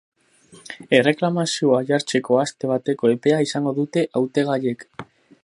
Erreklamazioa 0.99 1.81
jartzeko 1.91 2.39
aste 2.45 2.71
bateko 2.73 3.13
epea 3.17 3.39
izango 3.49 3.75
dute 3.83 4.07
hautagaiek. 4.23 4.89